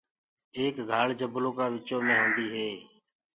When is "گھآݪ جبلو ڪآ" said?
0.89-1.65